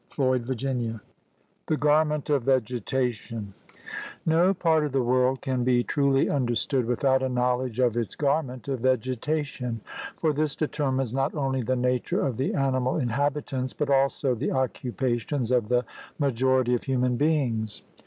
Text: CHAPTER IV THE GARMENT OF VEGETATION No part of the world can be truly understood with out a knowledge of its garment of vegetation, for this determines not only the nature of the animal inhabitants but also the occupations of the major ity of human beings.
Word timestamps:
CHAPTER 0.09 0.51
IV 0.65 0.99
THE 1.67 1.77
GARMENT 1.77 2.31
OF 2.31 2.41
VEGETATION 2.41 3.53
No 4.25 4.51
part 4.51 4.83
of 4.83 4.93
the 4.93 5.03
world 5.03 5.41
can 5.41 5.63
be 5.63 5.83
truly 5.83 6.27
understood 6.27 6.85
with 6.85 7.05
out 7.05 7.21
a 7.21 7.29
knowledge 7.29 7.77
of 7.79 7.95
its 7.95 8.15
garment 8.15 8.67
of 8.67 8.79
vegetation, 8.79 9.79
for 10.17 10.33
this 10.33 10.55
determines 10.55 11.13
not 11.13 11.35
only 11.35 11.61
the 11.61 11.75
nature 11.75 12.25
of 12.25 12.37
the 12.37 12.55
animal 12.55 12.97
inhabitants 12.97 13.73
but 13.73 13.91
also 13.91 14.33
the 14.33 14.51
occupations 14.51 15.51
of 15.51 15.69
the 15.69 15.85
major 16.17 16.61
ity 16.61 16.73
of 16.73 16.81
human 16.85 17.15
beings. 17.15 17.83